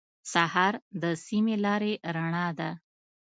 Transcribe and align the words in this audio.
سهار 0.33 0.73
د 1.01 1.03
سمې 1.25 1.55
لارې 1.65 1.93
رڼا 2.15 2.47
ده. 2.59 2.69